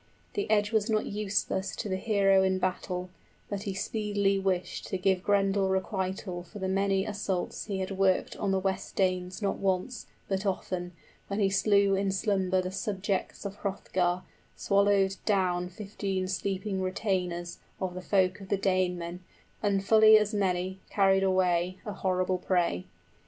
The 0.33 0.49
edge 0.49 0.71
was 0.71 0.89
not 0.89 1.05
useless 1.05 1.75
20 1.75 1.81
To 1.83 1.89
the 1.89 1.95
hero 2.03 2.41
in 2.41 2.57
battle, 2.57 3.11
but 3.49 3.61
he 3.69 3.75
speedily 3.75 4.39
wished 4.39 4.87
to 4.87 4.97
Give 4.97 5.21
Grendel 5.21 5.69
requital 5.69 6.41
for 6.41 6.57
the 6.57 6.67
many 6.67 7.05
assaults 7.05 7.65
he 7.65 7.81
Had 7.81 7.91
worked 7.91 8.35
on 8.37 8.49
the 8.49 8.57
West 8.59 8.95
Danes 8.95 9.43
not 9.43 9.57
once, 9.59 10.07
but 10.27 10.43
often, 10.43 10.93
When 11.27 11.39
he 11.39 11.51
slew 11.51 11.93
in 11.93 12.11
slumber 12.11 12.63
the 12.63 12.71
subjects 12.71 13.45
of 13.45 13.57
Hrothgar, 13.57 14.23
Swallowed 14.55 15.17
down 15.23 15.69
fifteen 15.69 16.27
sleeping 16.27 16.81
retainers 16.81 17.59
25 17.77 17.81
Of 17.87 17.93
the 17.93 18.09
folk 18.09 18.41
of 18.41 18.49
the 18.49 18.57
Danemen, 18.57 19.19
and 19.61 19.85
fully 19.85 20.17
as 20.17 20.33
many 20.33 20.79
Carried 20.89 21.21
away, 21.21 21.77
a 21.85 21.93
horrible 21.93 22.39
prey. 22.39 22.87